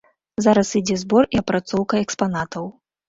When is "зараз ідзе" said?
0.45-0.97